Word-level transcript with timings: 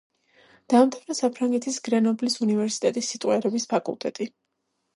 დაამთავრა 0.73 1.15
საფრანგეთის 1.19 1.77
გრენობლის 1.89 2.39
უნივერსიტეტის 2.47 3.13
სიტყვიერების 3.15 3.69
ფაკულტეტი. 3.77 4.31